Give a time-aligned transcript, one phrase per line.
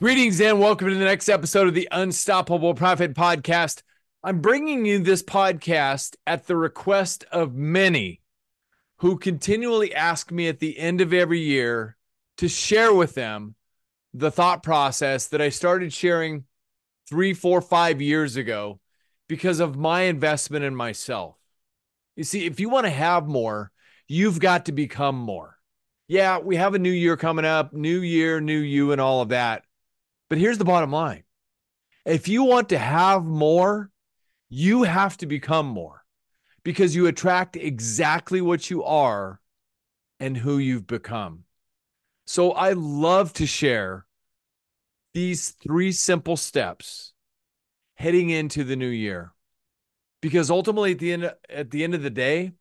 [0.00, 3.82] Greetings and welcome to the next episode of the Unstoppable Profit Podcast.
[4.24, 8.22] I'm bringing you this podcast at the request of many
[9.00, 11.98] who continually ask me at the end of every year
[12.38, 13.56] to share with them
[14.14, 16.44] the thought process that I started sharing
[17.06, 18.80] three, four, five years ago
[19.28, 21.36] because of my investment in myself.
[22.16, 23.70] You see, if you want to have more,
[24.08, 25.58] you've got to become more.
[26.08, 29.28] Yeah, we have a new year coming up, new year, new you, and all of
[29.28, 29.64] that.
[30.30, 31.24] But here's the bottom line
[32.06, 33.90] if you want to have more,
[34.48, 36.02] you have to become more
[36.62, 39.40] because you attract exactly what you are
[40.18, 41.44] and who you've become.
[42.26, 44.06] So I love to share
[45.14, 47.12] these three simple steps
[47.94, 49.32] heading into the new year
[50.22, 52.52] because ultimately at the end at the end of the day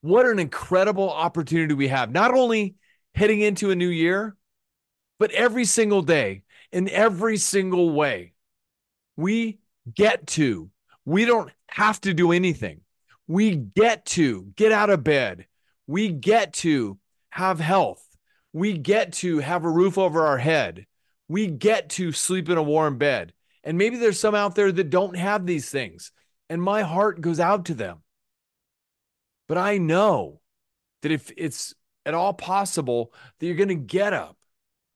[0.00, 2.74] what an incredible opportunity we have not only
[3.14, 4.36] heading into a new year
[5.18, 6.42] but every single day
[6.74, 8.34] in every single way.
[9.16, 9.60] We
[9.94, 10.70] get to,
[11.04, 12.80] we don't have to do anything.
[13.28, 15.46] We get to get out of bed.
[15.86, 16.98] We get to
[17.30, 18.04] have health.
[18.52, 20.86] We get to have a roof over our head.
[21.28, 23.32] We get to sleep in a warm bed.
[23.62, 26.10] And maybe there's some out there that don't have these things.
[26.50, 28.02] And my heart goes out to them.
[29.46, 30.40] But I know
[31.02, 31.72] that if it's
[32.04, 34.36] at all possible, that you're going to get up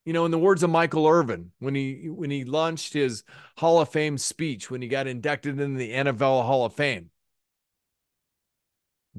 [0.09, 3.25] you know, in the words of Michael Irvin, when he when he launched his
[3.59, 7.11] Hall of Fame speech, when he got inducted into the NFL Hall of Fame,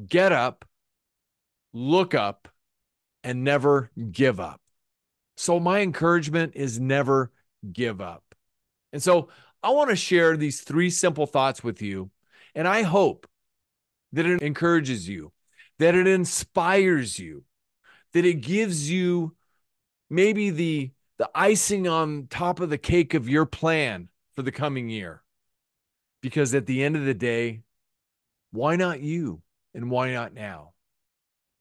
[0.07, 0.65] get up,
[1.73, 2.47] look up,
[3.23, 4.61] and never give up.
[5.37, 7.31] So my encouragement is never
[7.71, 8.23] give up.
[8.91, 9.30] And so
[9.61, 12.09] I want to share these three simple thoughts with you,
[12.55, 13.27] and I hope
[14.14, 15.33] that it encourages you,
[15.77, 17.43] that it inspires you,
[18.14, 19.35] that it gives you
[20.09, 24.87] maybe the the icing on top of the cake of your plan for the coming
[24.87, 25.21] year.
[26.21, 27.64] Because at the end of the day,
[28.52, 29.42] why not you
[29.73, 30.73] and why not now?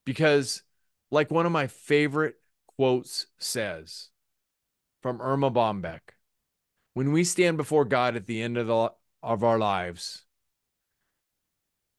[0.05, 0.63] Because
[1.11, 2.37] like one of my favorite
[2.67, 4.11] quotes says
[5.03, 6.01] from Erma Bombeck,
[6.95, 8.93] when we stand before God at the end of the
[9.23, 10.25] of our lives,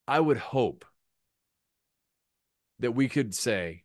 [0.08, 0.86] I would hope
[2.78, 3.84] that we could say,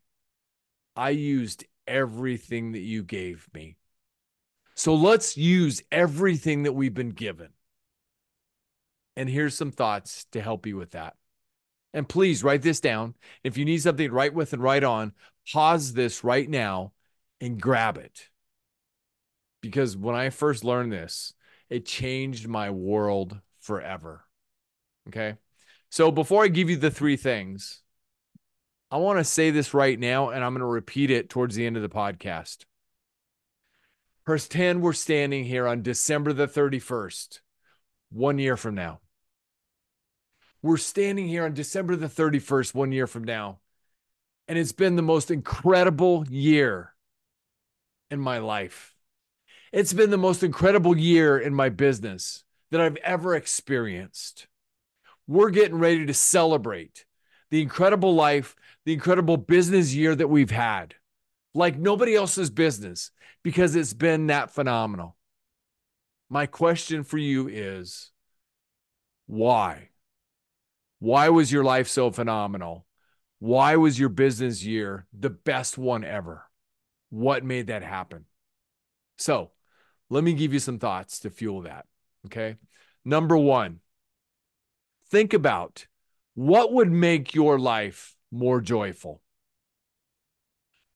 [0.95, 3.77] I used everything that you gave me.
[4.75, 7.49] So let's use everything that we've been given.
[9.15, 11.15] And here's some thoughts to help you with that.
[11.93, 13.15] And please write this down.
[13.43, 15.13] If you need something to write with and write on,
[15.53, 16.91] pause this right now
[17.39, 18.27] and grab it.
[19.61, 21.33] Because when I first learned this,
[21.69, 24.25] it changed my world forever.
[25.07, 25.35] Okay.
[25.89, 27.81] So before I give you the three things,
[28.95, 31.65] I want to say this right now, and I'm going to repeat it towards the
[31.65, 32.63] end of the podcast.
[34.23, 37.41] Pretend we're standing here on December the 31st,
[38.13, 39.01] one year from now.
[40.61, 43.59] We're standing here on December the 31st, one year from now.
[44.47, 46.93] And it's been the most incredible year
[48.09, 48.95] in my life.
[49.73, 54.47] It's been the most incredible year in my business that I've ever experienced.
[55.27, 57.03] We're getting ready to celebrate
[57.49, 60.95] the incredible life the incredible business year that we've had,
[61.53, 63.11] like nobody else's business,
[63.43, 65.15] because it's been that phenomenal.
[66.29, 68.11] My question for you is
[69.27, 69.89] why?
[70.99, 72.85] Why was your life so phenomenal?
[73.39, 76.45] Why was your business year the best one ever?
[77.09, 78.25] What made that happen?
[79.17, 79.51] So,
[80.09, 81.85] let me give you some thoughts to fuel that.
[82.25, 82.57] Okay.
[83.03, 83.79] Number one,
[85.09, 85.87] think about
[86.33, 89.21] what would make your life more joyful?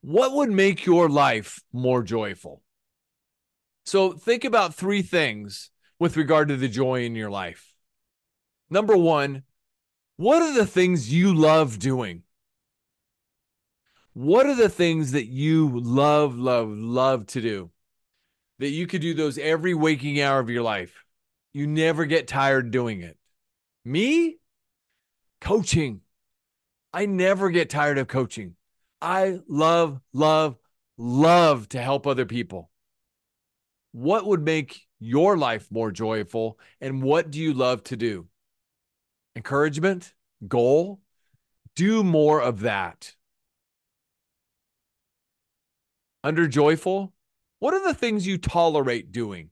[0.01, 2.62] What would make your life more joyful?
[3.86, 7.74] So think about three things with regard to the joy in your life.
[8.69, 9.44] Number one,
[10.15, 12.24] what are the things you love doing?
[14.13, 17.71] What are the things that you love, love, love to do?
[18.59, 21.06] That you could do those every waking hour of your life.
[21.53, 23.18] You never get tired doing it.
[23.85, 24.38] Me?
[25.42, 26.01] Coaching.
[26.94, 28.56] I never get tired of coaching.
[29.01, 30.57] I love, love,
[30.97, 32.69] love to help other people.
[33.91, 36.59] What would make your life more joyful?
[36.81, 38.27] And what do you love to do?
[39.36, 40.13] Encouragement,
[40.47, 41.00] goal,
[41.75, 43.15] do more of that.
[46.24, 47.13] Under joyful,
[47.59, 49.51] what are the things you tolerate doing?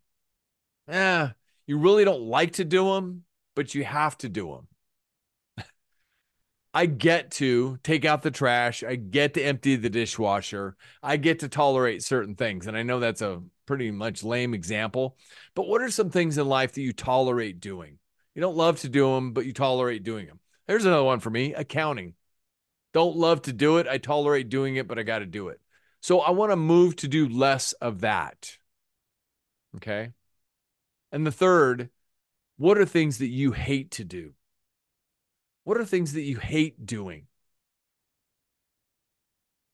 [0.90, 1.30] Eh,
[1.66, 3.24] you really don't like to do them,
[3.56, 4.68] but you have to do them.
[6.78, 8.84] I get to take out the trash.
[8.84, 10.76] I get to empty the dishwasher.
[11.02, 12.68] I get to tolerate certain things.
[12.68, 15.18] And I know that's a pretty much lame example,
[15.56, 17.98] but what are some things in life that you tolerate doing?
[18.36, 20.40] You don't love to do them, but you tolerate doing them.
[20.68, 22.14] There's another one for me accounting.
[22.94, 23.88] Don't love to do it.
[23.88, 25.60] I tolerate doing it, but I got to do it.
[26.02, 28.56] So I want to move to do less of that.
[29.78, 30.12] Okay.
[31.12, 31.90] And the third,
[32.58, 34.36] what are things that you hate to do?
[35.68, 37.28] What are things that you hate doing?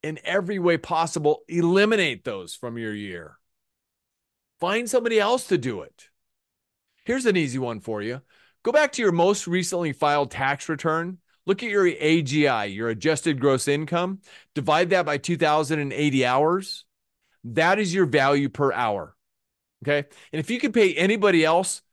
[0.02, 3.38] In every way possible, eliminate those from your year.
[4.60, 6.10] Find somebody else to do it.
[7.06, 8.22] Here's an easy one for you
[8.64, 11.20] go back to your most recently filed tax return.
[11.46, 14.22] Look at your AGI, your adjusted gross income,
[14.56, 16.86] divide that by 2,080 hours.
[17.44, 19.16] That is your value per hour.
[19.84, 20.08] Okay.
[20.32, 21.84] And if you could pay anybody else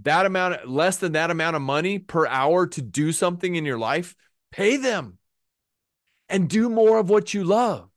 [0.00, 3.78] that amount, less than that amount of money per hour to do something in your
[3.78, 4.14] life,
[4.50, 5.18] pay them
[6.28, 7.88] and do more of what you love.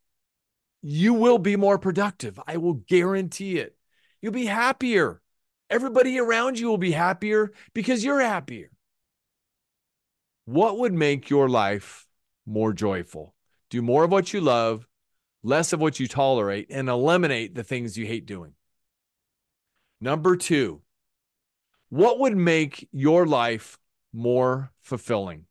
[0.81, 2.39] You will be more productive.
[2.47, 3.75] I will guarantee it.
[4.21, 5.21] You'll be happier.
[5.69, 8.71] Everybody around you will be happier because you're happier.
[10.45, 12.07] What would make your life
[12.45, 13.35] more joyful?
[13.69, 14.87] Do more of what you love,
[15.43, 18.53] less of what you tolerate, and eliminate the things you hate doing.
[20.01, 20.81] Number two,
[21.91, 23.77] what would make your life
[24.13, 25.43] more fulfilling?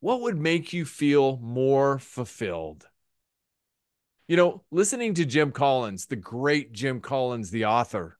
[0.00, 2.88] What would make you feel more fulfilled?
[4.26, 8.18] You know, listening to Jim Collins, the great Jim Collins, the author,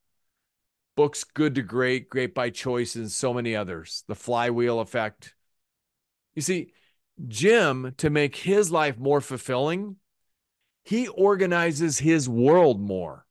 [0.94, 5.34] books Good to Great, Great by Choice, and so many others, The Flywheel Effect.
[6.34, 6.74] You see,
[7.26, 9.96] Jim, to make his life more fulfilling,
[10.84, 13.24] he organizes his world more.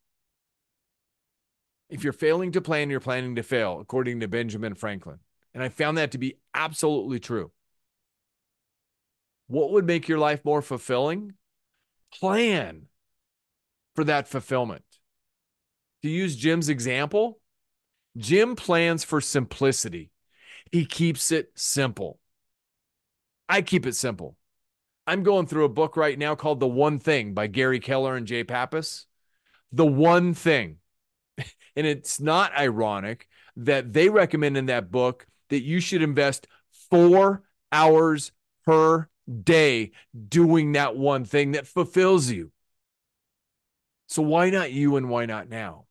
[1.89, 5.19] If you're failing to plan, you're planning to fail, according to Benjamin Franklin.
[5.53, 7.51] And I found that to be absolutely true.
[9.47, 11.33] What would make your life more fulfilling?
[12.13, 12.87] Plan
[13.95, 14.83] for that fulfillment.
[16.03, 17.39] To use Jim's example,
[18.17, 20.11] Jim plans for simplicity.
[20.71, 22.19] He keeps it simple.
[23.47, 24.35] I keep it simple.
[25.05, 28.27] I'm going through a book right now called The One Thing by Gary Keller and
[28.27, 29.05] Jay Pappas.
[29.71, 30.77] The One Thing.
[31.77, 36.47] And it's not ironic that they recommend in that book that you should invest
[36.89, 38.31] four hours
[38.65, 39.07] per
[39.43, 39.91] day
[40.27, 42.51] doing that one thing that fulfills you.
[44.07, 45.85] So why not you and why not now?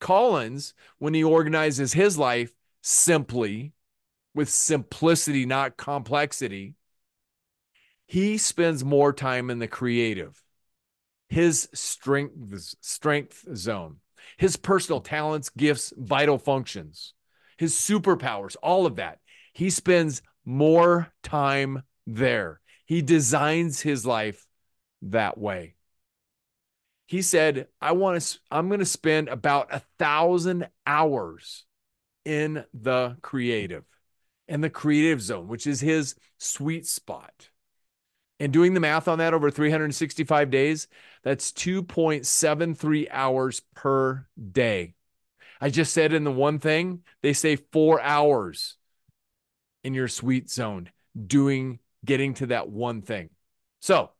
[0.00, 3.74] Collins, when he organizes his life simply
[4.34, 6.76] with simplicity, not complexity,
[8.06, 10.42] he spends more time in the creative,
[11.28, 13.96] his strength, strength zone
[14.36, 17.14] his personal talents, gifts, vital functions,
[17.56, 19.18] his superpowers, all of that.
[19.52, 22.60] He spends more time there.
[22.86, 24.46] He designs his life
[25.02, 25.74] that way.
[27.06, 31.64] He said, I want to, I'm going to spend about a thousand hours
[32.24, 33.84] in the creative,
[34.46, 37.49] in the creative zone, which is his sweet spot.
[38.40, 40.88] And doing the math on that over 365 days,
[41.22, 44.94] that's 2.73 hours per day.
[45.60, 48.78] I just said in the one thing, they say four hours
[49.84, 50.90] in your sweet zone
[51.26, 53.28] doing, getting to that one thing.
[53.80, 54.10] So,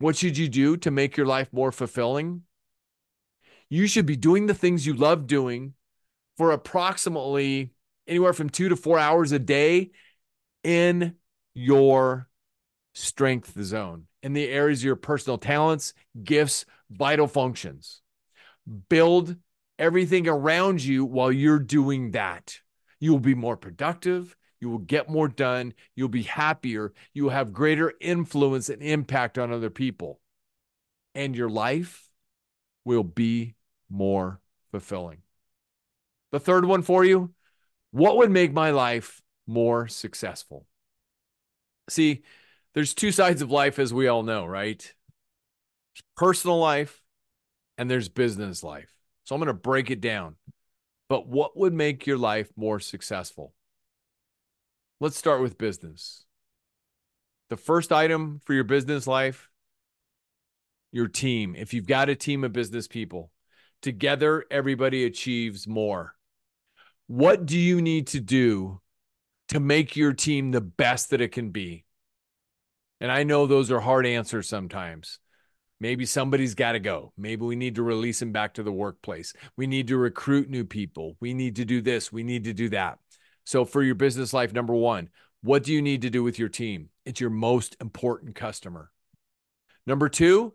[0.00, 2.42] what should you do to make your life more fulfilling?
[3.68, 5.74] You should be doing the things you love doing
[6.36, 7.74] for approximately
[8.08, 9.92] anywhere from two to four hours a day
[10.64, 11.14] in
[11.54, 12.29] your
[12.94, 18.02] strength the zone in the areas of your personal talents, gifts, vital functions.
[18.88, 19.36] Build
[19.78, 22.58] everything around you while you're doing that.
[22.98, 24.36] You will be more productive.
[24.60, 25.72] You will get more done.
[25.94, 26.92] You'll be happier.
[27.14, 30.20] You will have greater influence and impact on other people.
[31.14, 32.10] And your life
[32.84, 33.54] will be
[33.88, 35.22] more fulfilling.
[36.30, 37.34] The third one for you
[37.92, 40.66] what would make my life more successful?
[41.88, 42.22] See,
[42.74, 44.78] there's two sides of life, as we all know, right?
[44.78, 47.02] There's personal life
[47.78, 48.92] and there's business life.
[49.24, 50.36] So I'm going to break it down.
[51.08, 53.54] But what would make your life more successful?
[55.00, 56.24] Let's start with business.
[57.48, 59.50] The first item for your business life,
[60.92, 61.56] your team.
[61.56, 63.32] If you've got a team of business people,
[63.82, 66.14] Together, everybody achieves more.
[67.06, 68.80] What do you need to do
[69.48, 71.84] to make your team the best that it can be?
[73.00, 75.18] And I know those are hard answers sometimes.
[75.80, 77.12] Maybe somebody's got to go.
[77.16, 79.32] Maybe we need to release him back to the workplace.
[79.56, 81.16] We need to recruit new people.
[81.20, 82.12] We need to do this.
[82.12, 82.98] We need to do that.
[83.44, 85.08] So, for your business life, number one,
[85.42, 86.90] what do you need to do with your team?
[87.06, 88.90] It's your most important customer.
[89.86, 90.52] Number two,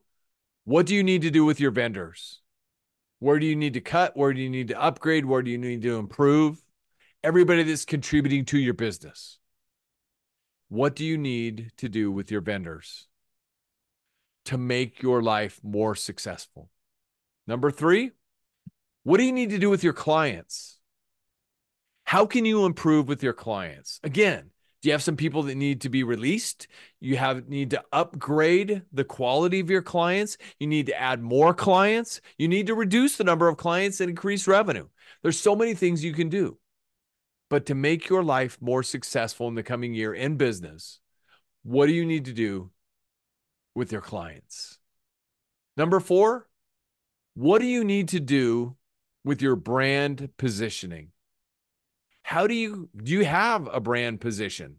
[0.66, 2.42] what do you need to do with your vendors?
[3.20, 4.16] Where do you need to cut?
[4.16, 5.26] Where do you need to upgrade?
[5.26, 6.64] Where do you need to improve?
[7.24, 9.40] Everybody that's contributing to your business.
[10.70, 13.08] What do you need to do with your vendors
[14.46, 16.70] to make your life more successful?
[17.48, 18.12] Number three,
[19.04, 20.80] what do you need to do with your clients?
[22.06, 24.00] How can you improve with your clients?
[24.04, 24.50] Again,
[24.82, 26.68] do you have some people that need to be released?
[27.00, 30.38] You have need to upgrade the quality of your clients.
[30.60, 32.22] You need to add more clients.
[32.38, 34.88] You need to reduce the number of clients and increase revenue.
[35.24, 36.58] There's so many things you can do.
[37.50, 41.00] But to make your life more successful in the coming year in business,
[41.64, 42.72] what do you need to do
[43.76, 44.80] with your clients?
[45.78, 46.48] Number 4,
[47.36, 48.76] what do you need to do
[49.24, 51.10] with your brand positioning?
[52.24, 54.78] How do you do you have a brand position?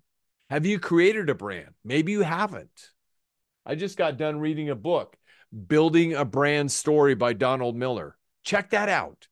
[0.51, 1.75] Have you created a brand?
[1.85, 2.91] Maybe you haven't.
[3.65, 5.17] I just got done reading a book,
[5.67, 8.17] Building a Brand Story by Donald Miller.
[8.45, 9.29] Check that out.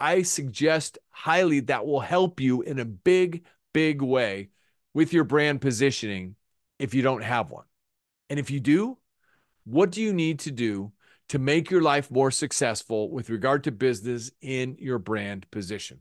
[0.00, 4.50] I suggest highly that will help you in a big, big way
[4.94, 6.36] with your brand positioning
[6.78, 7.64] if you don't have one.
[8.30, 8.98] And if you do,
[9.64, 10.92] what do you need to do
[11.28, 16.00] to make your life more successful with regard to business in your brand position?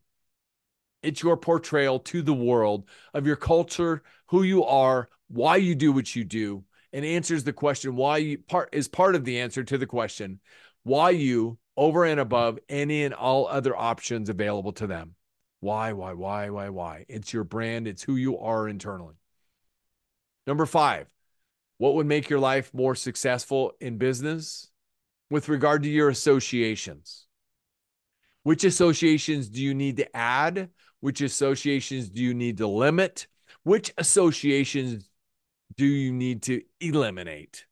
[1.03, 5.91] It's your portrayal to the world of your culture, who you are, why you do
[5.91, 6.63] what you do,
[6.93, 10.39] and answers the question why you part is part of the answer to the question
[10.83, 15.13] why you over and above any and all other options available to them.
[15.59, 17.05] Why, why, why, why, why?
[17.07, 19.15] It's your brand, it's who you are internally.
[20.47, 21.07] Number five,
[21.77, 24.69] what would make your life more successful in business
[25.29, 27.27] with regard to your associations?
[28.43, 30.69] Which associations do you need to add?
[30.99, 33.27] Which associations do you need to limit?
[33.63, 35.09] Which associations
[35.75, 37.66] do you need to eliminate?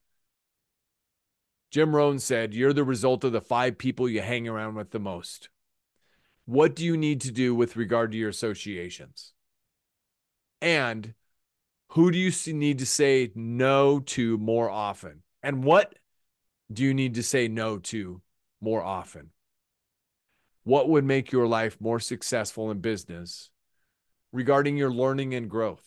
[1.75, 5.00] Jim Rohn said, You're the result of the five people you hang around with the
[5.00, 5.50] most.
[6.46, 9.34] What do you need to do with regard to your associations?
[10.62, 11.15] And
[11.89, 15.24] who do you need to say no to more often?
[15.44, 16.00] And what
[16.72, 18.22] do you need to say no to
[18.62, 19.32] more often?
[20.63, 23.50] what would make your life more successful in business
[24.32, 25.84] regarding your learning and growth?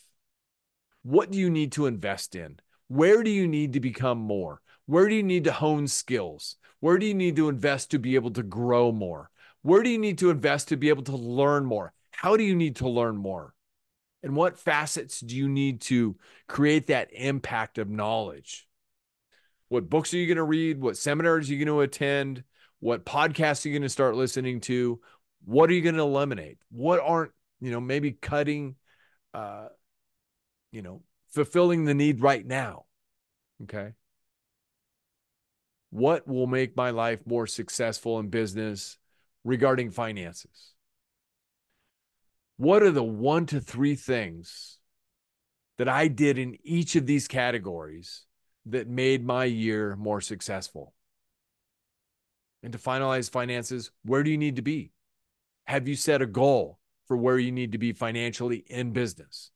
[1.02, 2.61] What do you need to invest in?
[2.88, 4.61] Where do you need to become more?
[4.88, 6.57] Where do you need to hone skills?
[6.80, 9.28] Where do you need to invest to be able to grow more?
[9.61, 11.92] Where do you need to invest to be able to learn more?
[12.11, 13.52] How do you need to learn more?
[14.23, 16.16] And what facets do you need to
[16.47, 18.66] create that impact of knowledge?
[19.68, 20.80] What books are you going to read?
[20.80, 22.42] What seminars are you going to attend?
[22.80, 25.02] What podcasts are you going to start listening to?
[25.45, 26.57] What are you going to eliminate?
[26.71, 28.76] What aren't, you know, maybe cutting,
[29.35, 29.68] uh,
[30.73, 31.02] you know,
[31.35, 32.87] fulfilling the need right now?
[33.64, 33.92] Okay.
[35.90, 38.99] What will make my life more successful in business
[39.45, 40.75] regarding finances?
[42.57, 44.78] What are the one to three things
[45.78, 48.26] that I did in each of these categories
[48.66, 50.92] that made my year more successful?
[52.62, 54.92] and to finalize finances, where do you need to be?
[55.66, 59.50] Have you set a goal for where you need to be financially in business?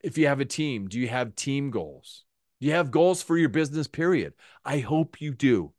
[0.00, 2.24] If you have a team, do you have team goals?
[2.60, 4.34] Do you have goals for your business, period?
[4.64, 5.72] I hope you do.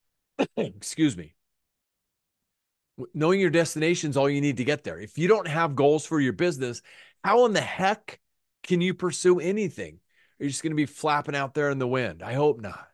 [0.56, 1.34] Excuse me.
[3.14, 4.98] Knowing your destination is all you need to get there.
[4.98, 6.82] If you don't have goals for your business,
[7.24, 8.20] how in the heck
[8.62, 9.98] can you pursue anything?
[10.38, 12.22] Are you just going to be flapping out there in the wind?
[12.22, 12.86] I hope not.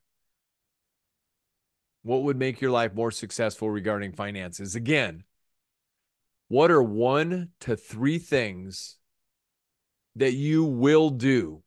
[2.02, 4.76] What would make your life more successful regarding finances?
[4.76, 5.24] Again,
[6.48, 8.96] what are one to three things
[10.14, 11.62] that you will do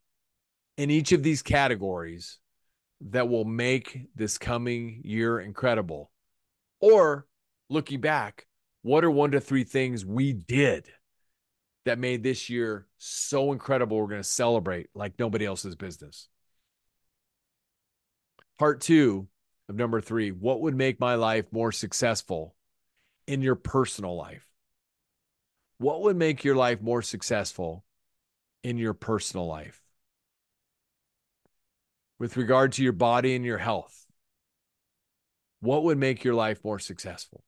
[0.79, 2.39] in each of these categories
[3.01, 6.09] that will make this coming year incredible?
[6.79, 7.27] Or
[7.69, 8.47] looking back,
[8.81, 10.87] what are one to three things we did
[11.83, 13.97] that made this year so incredible?
[13.97, 16.29] We're going to celebrate like nobody else's business.
[18.57, 19.27] Part two
[19.67, 22.55] of number three, what would make my life more successful
[23.27, 24.47] in your personal life?
[25.77, 27.83] What would make your life more successful
[28.63, 29.81] in your personal life?
[32.19, 34.05] With regard to your body and your health,
[35.61, 37.43] what would make your life more successful?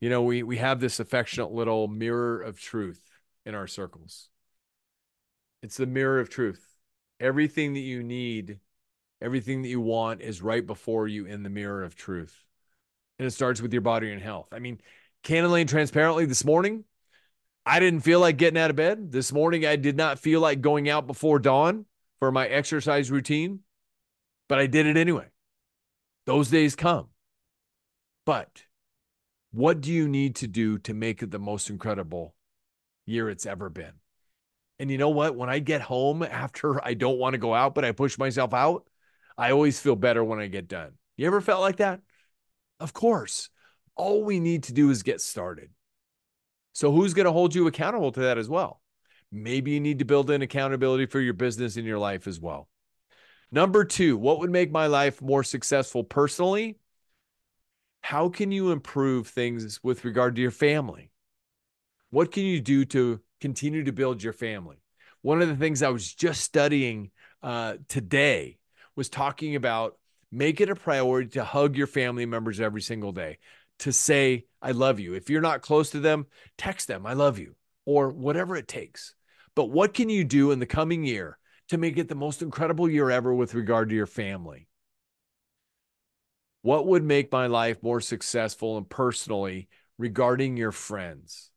[0.00, 3.02] You know, we we have this affectionate little mirror of truth
[3.44, 4.30] in our circles.
[5.62, 6.66] It's the mirror of truth.
[7.20, 8.58] Everything that you need,
[9.20, 12.36] everything that you want is right before you in the mirror of truth.
[13.18, 14.48] And it starts with your body and health.
[14.50, 14.80] I mean,
[15.22, 16.84] candidly and transparently, this morning,
[17.64, 19.12] I didn't feel like getting out of bed.
[19.12, 21.84] This morning, I did not feel like going out before dawn
[22.22, 23.58] for my exercise routine,
[24.48, 25.26] but I did it anyway.
[26.24, 27.08] Those days come.
[28.24, 28.62] But
[29.50, 32.36] what do you need to do to make it the most incredible
[33.06, 33.94] year it's ever been?
[34.78, 35.34] And you know what?
[35.34, 38.54] When I get home after I don't want to go out, but I push myself
[38.54, 38.88] out,
[39.36, 40.92] I always feel better when I get done.
[41.16, 42.02] You ever felt like that?
[42.78, 43.50] Of course.
[43.96, 45.70] All we need to do is get started.
[46.72, 48.81] So, who's going to hold you accountable to that as well?
[49.32, 52.68] Maybe you need to build in accountability for your business in your life as well.
[53.50, 56.78] Number two, what would make my life more successful personally?
[58.02, 61.10] How can you improve things with regard to your family?
[62.10, 64.76] What can you do to continue to build your family?
[65.22, 67.10] One of the things I was just studying
[67.42, 68.58] uh, today
[68.96, 69.96] was talking about
[70.30, 73.38] make it a priority to hug your family members every single day
[73.80, 75.14] to say, I love you.
[75.14, 76.26] If you're not close to them,
[76.58, 79.14] text them, I love you, or whatever it takes.
[79.54, 82.88] But what can you do in the coming year to make it the most incredible
[82.88, 84.68] year ever with regard to your family?
[86.62, 89.68] What would make my life more successful and personally
[89.98, 91.50] regarding your friends?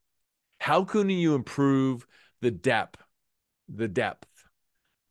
[0.59, 2.07] How can you improve
[2.41, 3.01] the depth,
[3.69, 4.27] the depth,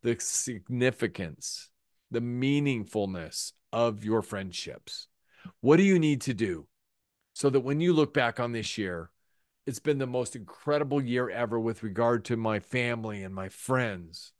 [0.02, 1.70] the significance,
[2.10, 5.08] the meaningfulness of your friendships?
[5.60, 6.66] What do you need to do?
[7.34, 9.10] so that when you look back on this year,
[9.66, 14.32] it's been the most incredible year ever with regard to my family and my friends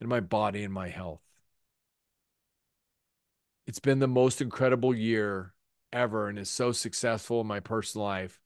[0.00, 1.22] and my body and my health.
[3.66, 5.54] It's been the most incredible year
[5.92, 8.40] ever and is so successful in my personal life.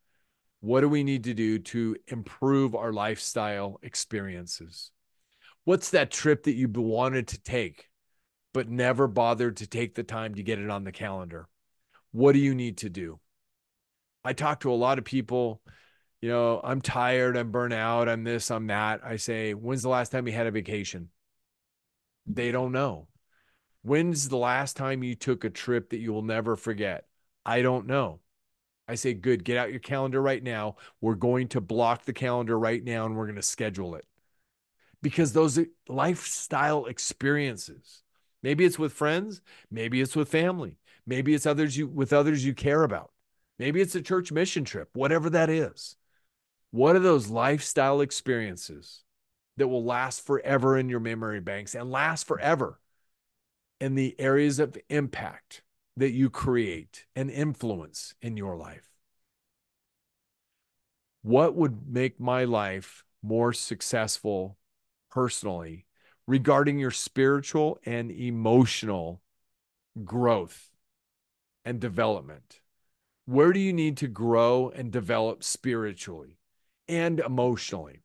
[0.60, 4.90] What do we need to do to improve our lifestyle experiences?
[5.64, 7.88] What's that trip that you wanted to take,
[8.52, 11.48] but never bothered to take the time to get it on the calendar?
[12.12, 13.18] What do you need to do?
[14.24, 15.62] I talk to a lot of people,
[16.20, 19.00] you know, I'm tired, I'm burnt out, I'm this, I'm that.
[19.04, 21.10] I say, when's the last time you had a vacation?
[22.26, 23.08] They don't know.
[23.82, 27.06] When's the last time you took a trip that you will never forget?
[27.46, 28.20] I don't know.
[28.88, 30.76] I say, good, get out your calendar right now.
[31.00, 34.06] We're going to block the calendar right now and we're going to schedule it.
[35.00, 38.02] Because those lifestyle experiences,
[38.42, 42.54] maybe it's with friends, maybe it's with family, maybe it's others you with others you
[42.54, 43.12] care about.
[43.58, 45.96] Maybe it's a church mission trip, whatever that is.
[46.70, 49.02] What are those lifestyle experiences
[49.56, 52.78] that will last forever in your memory banks and last forever
[53.80, 55.62] in the areas of impact
[55.96, 58.88] that you create and influence in your life?
[61.22, 64.56] What would make my life more successful
[65.10, 65.86] personally
[66.26, 69.22] regarding your spiritual and emotional
[70.04, 70.70] growth
[71.64, 72.60] and development?
[73.24, 76.37] Where do you need to grow and develop spiritually
[76.88, 78.02] and emotionally?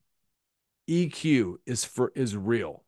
[0.87, 2.83] EQ is for is real.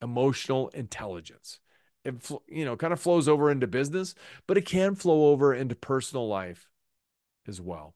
[0.00, 1.60] Emotional intelligence.
[2.04, 2.14] It
[2.48, 4.14] you know kind of flows over into business,
[4.46, 6.68] but it can flow over into personal life
[7.46, 7.94] as well.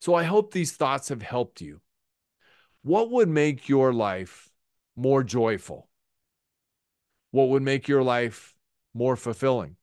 [0.00, 1.80] So I hope these thoughts have helped you.
[2.82, 4.50] What would make your life
[4.96, 5.88] more joyful?
[7.30, 8.54] What would make your life
[8.92, 9.76] more fulfilling?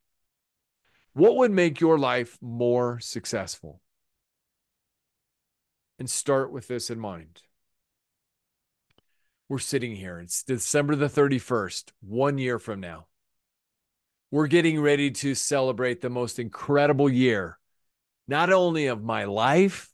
[1.14, 3.82] What would make your life more successful?
[6.02, 7.44] And start with this in mind.
[9.48, 10.18] We're sitting here.
[10.18, 13.06] It's December the 31st, one year from now.
[14.32, 17.60] We're getting ready to celebrate the most incredible year,
[18.28, 19.92] not only of my life,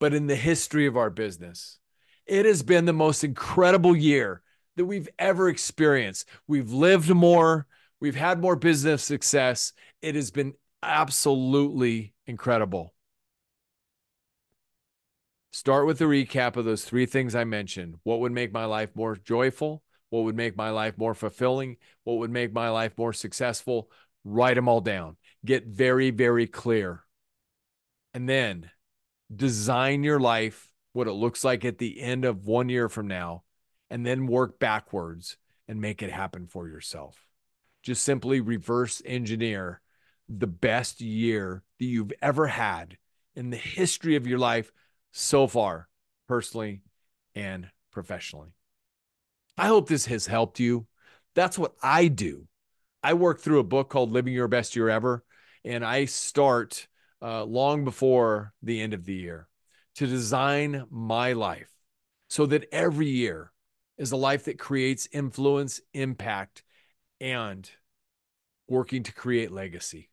[0.00, 1.78] but in the history of our business.
[2.24, 4.40] It has been the most incredible year
[4.76, 6.26] that we've ever experienced.
[6.46, 7.66] We've lived more,
[8.00, 9.74] We've had more business success.
[10.00, 12.94] It has been absolutely incredible.
[15.52, 17.96] Start with a recap of those three things I mentioned.
[18.02, 19.82] What would make my life more joyful?
[20.10, 21.76] What would make my life more fulfilling?
[22.04, 23.90] What would make my life more successful?
[24.24, 25.16] Write them all down.
[25.44, 27.04] Get very, very clear.
[28.14, 28.70] And then
[29.34, 33.44] design your life, what it looks like at the end of one year from now,
[33.88, 35.36] and then work backwards
[35.68, 37.18] and make it happen for yourself
[37.82, 39.80] just simply reverse engineer
[40.28, 42.96] the best year that you've ever had
[43.34, 44.70] in the history of your life
[45.12, 45.88] so far,
[46.26, 46.82] personally
[47.34, 48.54] and professionally.
[49.56, 50.86] I hope this has helped you.
[51.34, 52.46] That's what I do.
[53.02, 55.24] I work through a book called Living Your Best Year Ever,
[55.64, 56.88] and I start
[57.20, 59.48] uh, long before the end of the year
[59.96, 61.70] to design my life
[62.28, 63.52] so that every year
[63.98, 66.62] is a life that creates influence, impact,
[67.20, 67.70] and
[68.68, 70.10] working to create legacy.